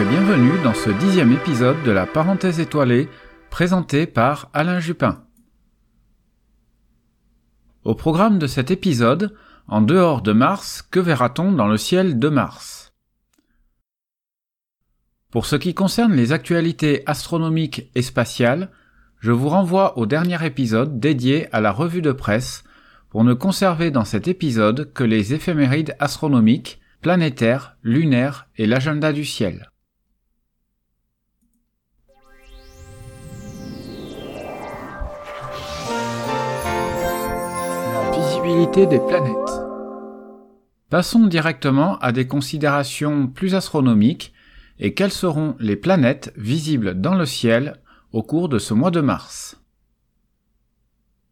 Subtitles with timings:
[0.00, 3.08] Et bienvenue dans ce dixième épisode de la parenthèse étoilée
[3.50, 5.22] présenté par Alain Jupin.
[7.84, 9.36] Au programme de cet épisode,
[9.68, 12.94] en dehors de Mars, que verra-t-on dans le ciel de Mars?
[15.30, 18.70] Pour ce qui concerne les actualités astronomiques et spatiales,
[19.20, 22.64] je vous renvoie au dernier épisode dédié à la revue de presse
[23.10, 29.24] pour ne conserver dans cet épisode que les éphémérides astronomiques planétaire, lunaire et l'agenda du
[29.24, 29.71] ciel.
[38.52, 39.62] Des planètes.
[40.90, 44.34] Passons directement à des considérations plus astronomiques
[44.78, 47.80] et quelles seront les planètes visibles dans le ciel
[48.12, 49.58] au cours de ce mois de mars.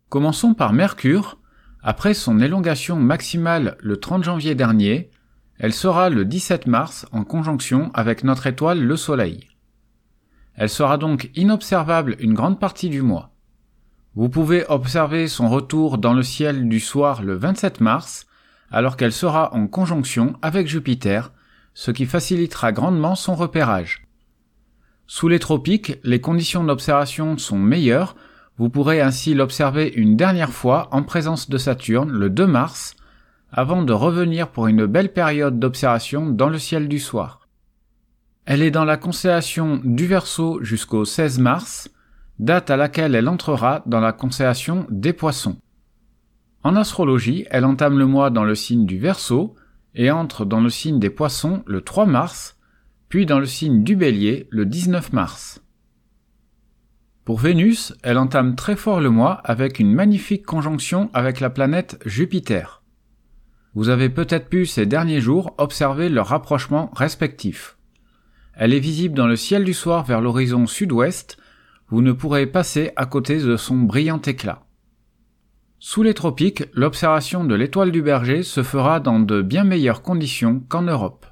[0.09, 1.39] Commençons par Mercure.
[1.83, 5.11] Après son élongation maximale le 30 janvier dernier,
[5.59, 9.47] elle sera le 17 mars en conjonction avec notre étoile le Soleil.
[10.55, 13.31] Elle sera donc inobservable une grande partie du mois.
[14.17, 18.27] Vous pouvez observer son retour dans le ciel du soir le 27 mars,
[18.71, 21.33] alors qu'elle sera en conjonction avec Jupiter,
[21.75, 24.07] ce qui facilitera grandement son repérage.
[25.07, 28.17] Sous les tropiques, les conditions d'observation sont meilleures,
[28.59, 32.97] vous pourrez ainsi l'observer une dernière fois en présence de Saturne le 2 mars,
[33.53, 37.49] avant de revenir pour une belle période d'observation dans le ciel du soir.
[38.45, 41.91] Elle est dans la constellation du Verseau jusqu'au 16 mars,
[42.41, 45.59] date à laquelle elle entrera dans la constellation des Poissons.
[46.63, 49.55] En astrologie, elle entame le mois dans le signe du Verseau
[49.95, 52.59] et entre dans le signe des Poissons le 3 mars,
[53.11, 55.63] puis dans le signe du Bélier le 19 mars.
[57.27, 62.01] Pour Vénus, elle entame très fort le mois avec une magnifique conjonction avec la planète
[62.07, 62.83] Jupiter.
[63.75, 67.77] Vous avez peut-être pu ces derniers jours observer leur rapprochement respectif.
[68.55, 71.37] Elle est visible dans le ciel du soir vers l'horizon sud-ouest,
[71.91, 74.65] vous ne pourrez passer à côté de son brillant éclat.
[75.79, 80.63] Sous les tropiques, l'observation de l'étoile du berger se fera dans de bien meilleures conditions
[80.69, 81.27] qu'en Europe.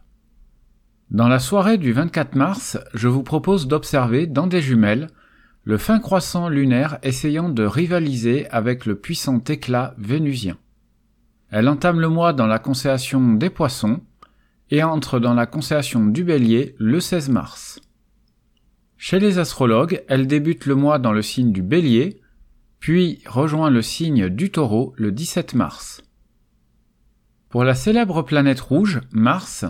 [1.11, 5.09] Dans la soirée du 24 mars, je vous propose d'observer dans des jumelles
[5.65, 10.57] le fin croissant lunaire essayant de rivaliser avec le puissant éclat vénusien.
[11.51, 14.01] Elle entame le mois dans la constellation des poissons
[14.71, 17.81] et entre dans la constellation du bélier le 16 mars.
[19.01, 22.21] Chez les astrologues, elle débute le mois dans le signe du bélier,
[22.81, 26.03] puis rejoint le signe du taureau le 17 mars.
[27.49, 29.65] Pour la célèbre planète rouge, Mars,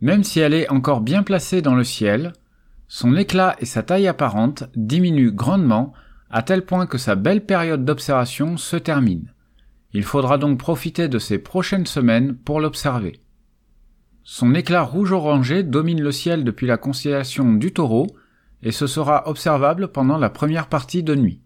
[0.00, 2.32] même si elle est encore bien placée dans le ciel,
[2.88, 5.92] son éclat et sa taille apparente diminuent grandement
[6.28, 9.32] à tel point que sa belle période d'observation se termine.
[9.92, 13.20] Il faudra donc profiter de ces prochaines semaines pour l'observer.
[14.24, 18.08] Son éclat rouge-orangé domine le ciel depuis la constellation du taureau
[18.62, 21.40] et ce sera observable pendant la première partie de nuit.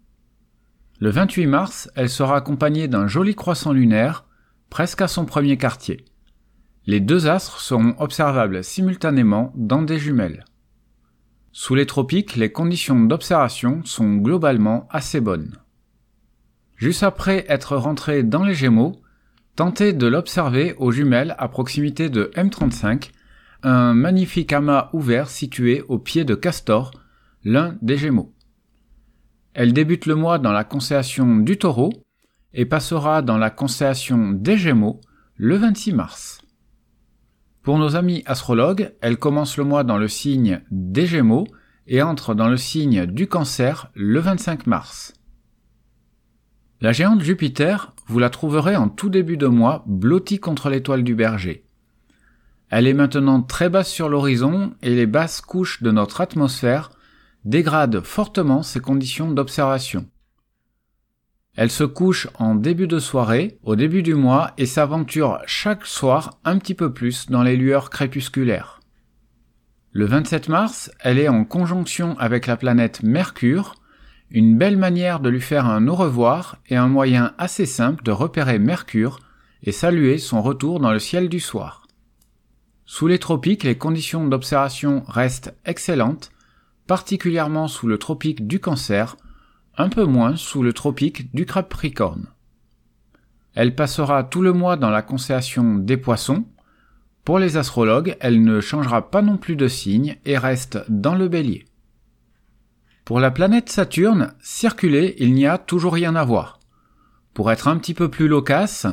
[0.99, 4.25] Le 28 mars, elle sera accompagnée d'un joli croissant lunaire,
[4.69, 6.05] presque à son premier quartier.
[6.85, 10.45] Les deux astres seront observables simultanément dans des jumelles.
[11.51, 15.57] Sous les tropiques, les conditions d'observation sont globalement assez bonnes.
[16.75, 19.01] Juste après être rentré dans les Gémeaux,
[19.55, 23.09] tentez de l'observer aux jumelles à proximité de M35,
[23.63, 26.91] un magnifique amas ouvert situé au pied de Castor,
[27.47, 28.33] l'un des Gémeaux.
[29.53, 31.93] Elle débute le mois dans la constellation du Taureau
[32.53, 34.99] et passera dans la constellation des Gémeaux
[35.37, 36.41] le 26 mars.
[37.63, 41.47] Pour nos amis astrologues, elle commence le mois dans le signe des Gémeaux
[41.87, 45.13] et entre dans le signe du Cancer le 25 mars.
[46.81, 51.15] La géante Jupiter, vous la trouverez en tout début de mois, blottie contre l'étoile du
[51.15, 51.63] berger.
[52.69, 56.91] Elle est maintenant très basse sur l'horizon et les basses couches de notre atmosphère
[57.47, 60.05] dégradent fortement ses conditions d'observation.
[61.55, 66.39] Elle se couche en début de soirée, au début du mois, et s'aventure chaque soir
[66.43, 68.79] un petit peu plus dans les lueurs crépusculaires.
[69.91, 73.75] Le 27 mars, elle est en conjonction avec la planète Mercure,
[74.29, 78.11] une belle manière de lui faire un au revoir et un moyen assez simple de
[78.11, 79.19] repérer Mercure
[79.63, 81.87] et saluer son retour dans le ciel du soir.
[82.85, 86.31] Sous les tropiques, les conditions d'observation restent excellentes,
[86.87, 89.17] particulièrement sous le tropique du Cancer,
[89.77, 92.27] un peu moins sous le tropique du Capricorne.
[93.53, 96.45] Elle passera tout le mois dans la constellation des poissons.
[97.25, 101.27] Pour les astrologues, elle ne changera pas non plus de signe et reste dans le
[101.27, 101.65] bélier.
[103.03, 106.59] Pour la planète Saturne, circuler, il n'y a toujours rien à voir.
[107.33, 108.87] Pour être un petit peu plus loquace,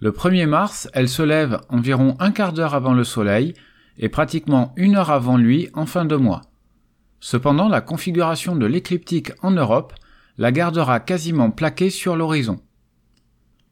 [0.00, 3.54] le 1er mars, elle se lève environ un quart d'heure avant le Soleil
[3.96, 6.42] et pratiquement une heure avant lui en fin de mois.
[7.24, 9.94] Cependant, la configuration de l'écliptique en Europe
[10.36, 12.60] la gardera quasiment plaquée sur l'horizon.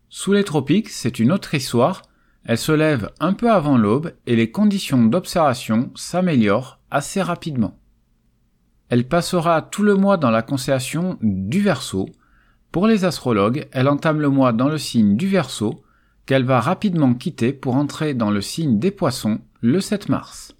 [0.08, 2.00] Sous les tropiques, c'est une autre histoire,
[2.46, 7.78] elle se lève un peu avant l'aube et les conditions d'observation s'améliorent assez rapidement.
[8.88, 12.08] Elle passera tout le mois dans la constellation du Verseau.
[12.70, 15.84] Pour les astrologues, elle entame le mois dans le signe du Verseau,
[16.24, 20.54] qu'elle va rapidement quitter pour entrer dans le signe des Poissons le 7 mars.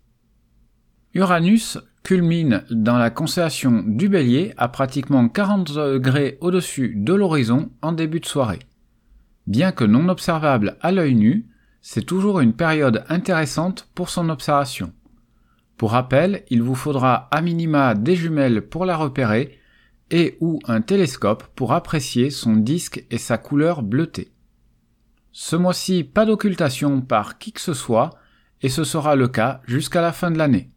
[1.15, 7.93] Uranus culmine dans la constellation du Bélier à pratiquement 40 degrés au-dessus de l'horizon en
[7.93, 8.61] début de soirée.
[9.47, 11.47] Bien que non observable à l'œil nu,
[11.81, 14.93] c'est toujours une période intéressante pour son observation.
[15.77, 19.59] Pour rappel, il vous faudra à minima des jumelles pour la repérer
[20.11, 24.33] et ou un télescope pour apprécier son disque et sa couleur bleutée.
[25.33, 28.11] Ce mois-ci, pas d'occultation par qui que ce soit,
[28.61, 30.71] et ce sera le cas jusqu'à la fin de l'année.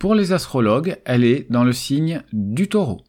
[0.00, 3.04] Pour les astrologues, elle est dans le signe du taureau.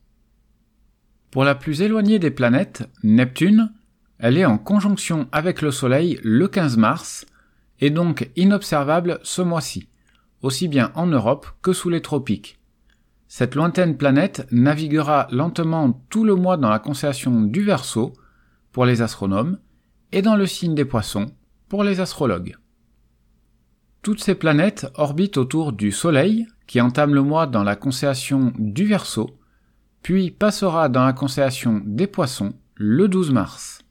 [1.32, 3.72] Pour la plus éloignée des planètes, Neptune,
[4.20, 7.26] elle est en conjonction avec le Soleil le 15 mars,
[7.80, 9.88] et donc inobservable ce mois-ci,
[10.42, 12.60] aussi bien en Europe que sous les tropiques.
[13.30, 18.12] Cette lointaine planète naviguera lentement tout le mois dans la constellation du Verseau
[18.74, 19.60] pour les astronomes
[20.12, 21.28] et dans le signe des poissons
[21.70, 22.58] pour les astrologues.
[24.02, 28.86] Toutes ces planètes orbitent autour du Soleil, qui entame le mois dans la constellation du
[28.86, 29.38] Verseau,
[30.02, 33.82] puis passera dans la constellation des Poissons le 12 mars.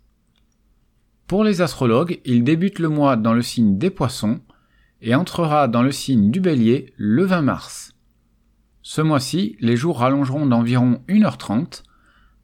[1.28, 4.40] Pour les astrologues, il débute le mois dans le signe des poissons
[5.00, 7.94] et entrera dans le signe du bélier le 20 mars.
[8.82, 11.84] Ce mois-ci, les jours rallongeront d'environ 1h30.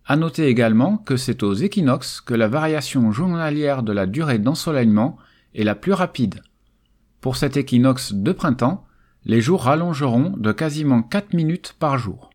[0.04, 5.16] À noter également que c'est aux équinoxes que la variation journalière de la durée d'ensoleillement
[5.56, 6.42] est la plus rapide.
[7.26, 8.86] Pour cet équinoxe de printemps,
[9.24, 12.30] les jours rallongeront de quasiment 4 minutes par jour.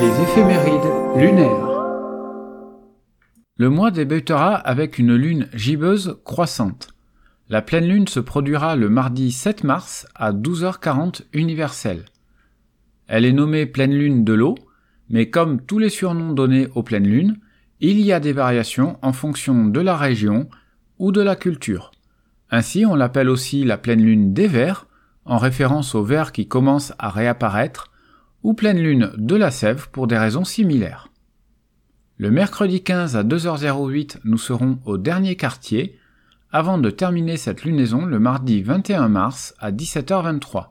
[0.00, 1.68] Les éphémérides lunaires.
[3.58, 6.88] Le mois débutera avec une lune gibbeuse croissante.
[7.50, 12.06] La pleine lune se produira le mardi 7 mars à 12h40 universelle.
[13.06, 14.54] Elle est nommée pleine lune de l'eau,
[15.10, 17.36] mais comme tous les surnoms donnés aux pleines lunes,
[17.90, 20.48] il y a des variations en fonction de la région
[20.98, 21.90] ou de la culture.
[22.50, 24.86] Ainsi, on l'appelle aussi la pleine lune des vers,
[25.26, 27.90] en référence aux vers qui commencent à réapparaître,
[28.42, 31.08] ou pleine lune de la Sève pour des raisons similaires.
[32.16, 35.98] Le mercredi 15 à 2h08, nous serons au dernier quartier,
[36.52, 40.68] avant de terminer cette lunaison le mardi 21 mars à 17h23.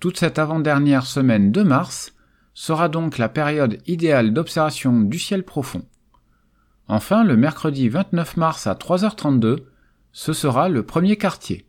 [0.00, 2.14] Toute cette avant-dernière semaine de mars
[2.54, 5.84] sera donc la période idéale d'observation du ciel profond.
[6.88, 9.58] Enfin, le mercredi 29 mars à 3h32,
[10.12, 11.66] ce sera le premier quartier.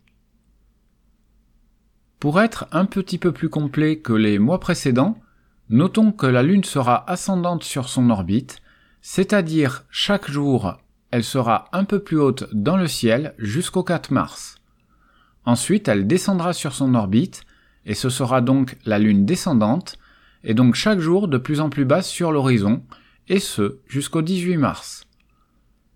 [2.20, 5.20] Pour être un petit peu plus complet que les mois précédents,
[5.70, 8.62] notons que la Lune sera ascendante sur son orbite,
[9.02, 10.78] c'est-à-dire chaque jour
[11.12, 14.58] elle sera un peu plus haute dans le ciel jusqu'au 4 mars.
[15.44, 17.42] Ensuite elle descendra sur son orbite,
[17.86, 19.98] et ce sera donc la Lune descendante,
[20.44, 22.84] et donc chaque jour de plus en plus basse sur l'horizon,
[23.28, 25.09] et ce jusqu'au 18 mars.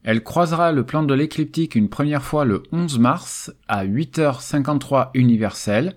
[0.03, 5.95] Elle croisera le plan de l'écliptique une première fois le 11 mars à 8h53 universelle,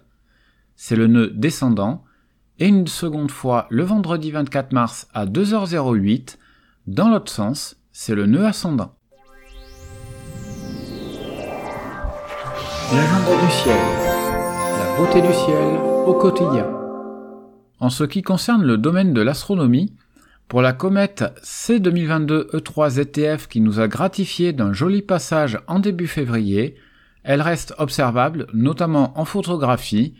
[0.76, 2.04] c'est le nœud descendant,
[2.60, 6.36] et une seconde fois le vendredi 24 mars à 2h08,
[6.86, 8.94] dans l'autre sens, c'est le nœud ascendant.
[12.92, 13.76] L'agenda du ciel.
[14.78, 16.66] La beauté du ciel au quotidien.
[17.80, 19.96] En ce qui concerne le domaine de l'astronomie,
[20.48, 25.80] pour la comète C 2022 E3 ZTF qui nous a gratifié d'un joli passage en
[25.80, 26.76] début février,
[27.24, 30.14] elle reste observable notamment en photographie,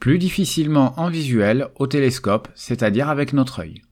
[0.00, 3.82] plus difficilement en visuel au télescope, c'est-à-dire avec notre œil.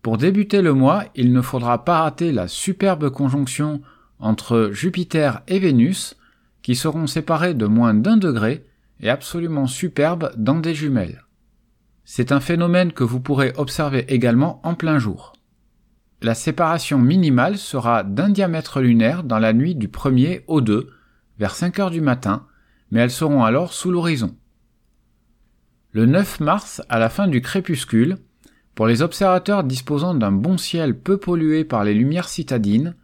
[0.00, 3.82] Pour débuter le mois, il ne faudra pas rater la superbe conjonction
[4.18, 6.16] entre Jupiter et Vénus,
[6.62, 8.64] qui seront séparés de moins d'un degré
[9.00, 11.24] et absolument superbes dans des jumelles.
[12.10, 15.34] C'est un phénomène que vous pourrez observer également en plein jour.
[16.22, 20.88] La séparation minimale sera d'un diamètre lunaire dans la nuit du 1er au 2,
[21.38, 22.46] vers 5 heures du matin,
[22.90, 24.34] mais elles seront alors sous l'horizon.
[25.92, 28.16] Le 9 mars, à la fin du crépuscule,
[28.74, 32.96] pour les observateurs disposant d'un bon ciel peu pollué par les lumières citadines,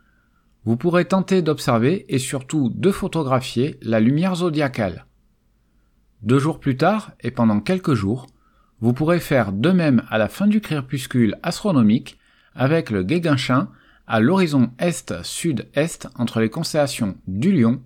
[0.65, 5.05] vous pourrez tenter d'observer et surtout de photographier la lumière zodiacale.
[6.23, 8.29] Deux jours plus tard, et pendant quelques jours,
[8.85, 12.19] vous pourrez faire de même à la fin du crépuscule astronomique
[12.55, 13.71] avec le Guéguinchin
[14.07, 17.81] à l'horizon est-sud-est entre les constellations du Lion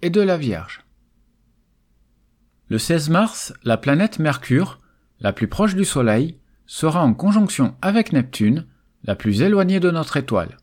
[0.00, 0.84] et de la Vierge.
[2.68, 4.80] Le 16 mars, la planète Mercure,
[5.18, 8.68] la plus proche du Soleil, sera en conjonction avec Neptune,
[9.02, 10.58] la plus éloignée de notre étoile.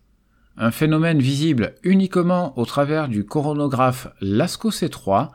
[0.56, 5.32] Un phénomène visible uniquement au travers du coronographe Lascaux C3,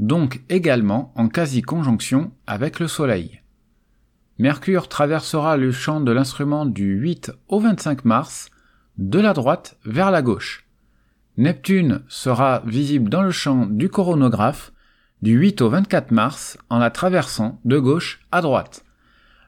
[0.00, 3.41] donc également en quasi-conjonction avec le Soleil.
[4.42, 8.50] Mercure traversera le champ de l'instrument du 8 au 25 mars,
[8.98, 10.66] de la droite vers la gauche.
[11.36, 14.72] Neptune sera visible dans le champ du coronographe
[15.22, 18.84] du 8 au 24 mars en la traversant de gauche à droite.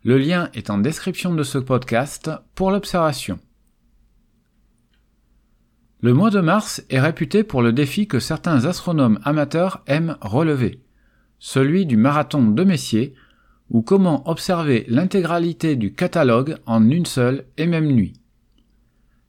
[0.04, 3.40] Le lien est en description de ce podcast pour l'observation.
[6.02, 10.84] Le mois de mars est réputé pour le défi que certains astronomes amateurs aiment relever,
[11.40, 13.16] celui du marathon de Messier,
[13.74, 18.12] ou comment observer l'intégralité du catalogue en une seule et même nuit.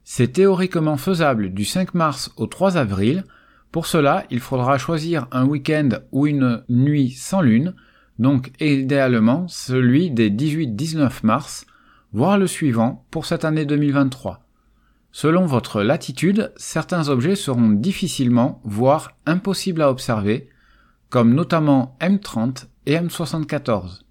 [0.04, 3.24] C'est théoriquement faisable du 5 mars au 3 avril,
[3.72, 7.74] pour cela il faudra choisir un week-end ou une nuit sans lune,
[8.20, 11.66] donc idéalement celui des 18-19 mars,
[12.12, 14.46] voire le suivant pour cette année 2023.
[15.10, 20.48] Selon votre latitude, certains objets seront difficilement, voire impossibles à observer,
[21.10, 24.05] comme notamment M30 et M74.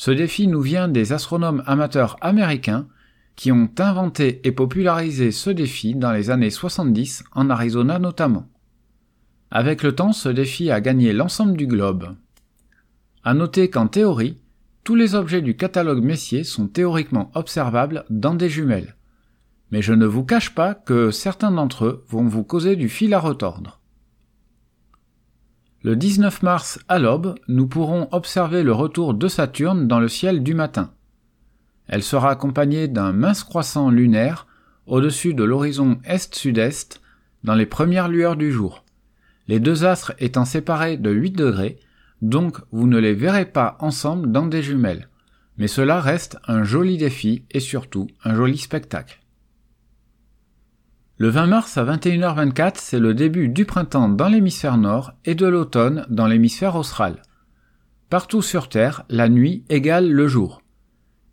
[0.00, 2.86] Ce défi nous vient des astronomes amateurs américains
[3.34, 8.46] qui ont inventé et popularisé ce défi dans les années 70 en Arizona notamment.
[9.50, 12.14] Avec le temps, ce défi a gagné l'ensemble du globe.
[13.24, 14.40] À noter qu'en théorie,
[14.84, 18.94] tous les objets du catalogue Messier sont théoriquement observables dans des jumelles.
[19.72, 23.14] Mais je ne vous cache pas que certains d'entre eux vont vous causer du fil
[23.14, 23.77] à retordre.
[25.84, 30.42] Le 19 mars à l'aube, nous pourrons observer le retour de Saturne dans le ciel
[30.42, 30.90] du matin.
[31.86, 34.48] Elle sera accompagnée d'un mince croissant lunaire
[34.88, 37.00] au-dessus de l'horizon est-sud-est
[37.44, 38.84] dans les premières lueurs du jour.
[39.46, 41.78] Les deux astres étant séparés de 8 degrés,
[42.22, 45.08] donc vous ne les verrez pas ensemble dans des jumelles.
[45.58, 49.17] Mais cela reste un joli défi et surtout un joli spectacle.
[51.20, 55.48] Le 20 mars à 21h24, c'est le début du printemps dans l'hémisphère nord et de
[55.48, 57.22] l'automne dans l'hémisphère austral.
[58.08, 60.62] Partout sur Terre, la nuit égale le jour.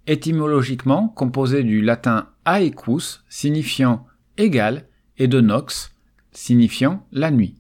[0.08, 4.08] Étymologiquement composé du latin aequus, signifiant
[4.40, 4.88] égal,
[5.20, 5.94] et de nox,
[6.32, 7.54] signifiant la nuit.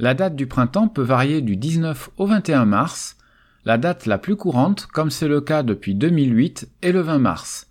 [0.00, 3.18] La date du printemps peut varier du 19 au 21 mars,
[3.64, 7.68] la date la plus courante, comme c'est le cas depuis 2008, est le 20 mars.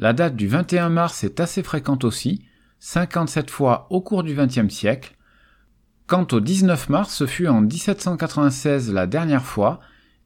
[0.00, 2.44] La date du 21 mars est assez fréquente aussi,
[2.80, 5.16] 57 fois au cours du XXe siècle.
[6.06, 9.80] Quant au 19 mars, ce fut en 1796 la dernière fois,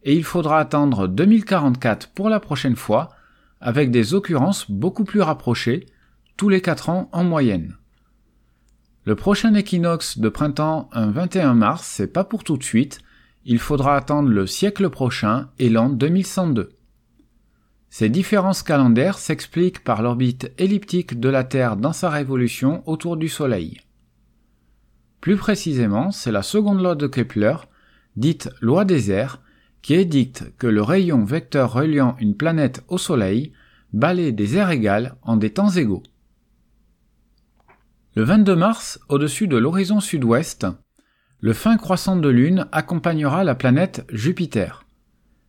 [0.05, 3.11] et il faudra attendre 2044 pour la prochaine fois,
[3.61, 5.87] avec des occurrences beaucoup plus rapprochées,
[6.37, 7.77] tous les 4 ans en moyenne.
[9.05, 13.01] Le prochain équinoxe de printemps, un 21 mars, c'est pas pour tout de suite,
[13.45, 16.71] il faudra attendre le siècle prochain et l'an 2102.
[17.97, 23.29] Ces différences calendaires s'expliquent par l'orbite elliptique de la Terre dans sa révolution autour du
[23.29, 23.83] Soleil.
[25.21, 27.55] Plus précisément, c'est la seconde loi de Kepler,
[28.17, 29.41] dite loi des airs,
[29.81, 33.53] qui édicte que le rayon vecteur reliant une planète au Soleil
[33.93, 36.03] balaie des aires égales en des temps égaux.
[38.17, 40.67] Le 22 mars, au-dessus de l'horizon sud-ouest,
[41.39, 44.84] le fin croissant de Lune accompagnera la planète Jupiter.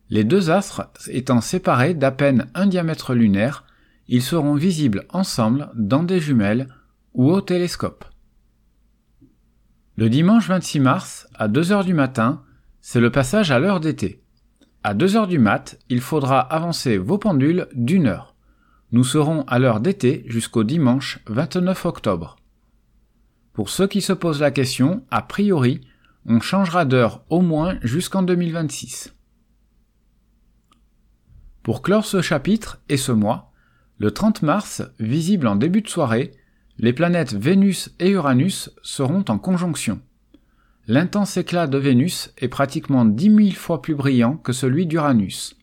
[0.08, 3.64] Les deux astres étant séparés d'à peine un diamètre lunaire,
[4.08, 6.68] ils seront visibles ensemble dans des jumelles
[7.14, 8.04] ou au télescope.
[9.96, 12.42] Le dimanche 26 mars, à 2 heures du matin,
[12.80, 14.22] c'est le passage à l'heure d'été.
[14.84, 18.36] À 2 heures du mat, il faudra avancer vos pendules d'une heure.
[18.92, 22.36] Nous serons à l'heure d'été jusqu'au dimanche 29 octobre.
[23.52, 25.80] Pour ceux qui se posent la question, a priori,
[26.26, 29.15] on changera d'heure au moins jusqu'en 2026.
[31.66, 33.50] Pour clore ce chapitre et ce mois,
[33.98, 36.30] le 30 mars, visible en début de soirée,
[36.78, 40.00] les planètes Vénus et Uranus seront en conjonction.
[40.86, 45.56] L'intense éclat de Vénus est pratiquement dix mille fois plus brillant que celui d'Uranus.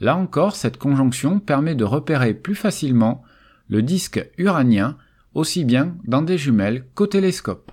[0.00, 3.22] Là encore, cette conjonction permet de repérer plus facilement
[3.68, 4.96] le disque uranien
[5.34, 7.70] aussi bien dans des jumelles qu'au télescope.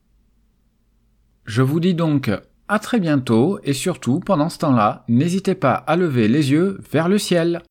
[1.46, 2.32] Je vous dis donc
[2.68, 7.10] à très bientôt et surtout pendant ce temps-là, n'hésitez pas à lever les yeux vers
[7.10, 7.64] le ciel.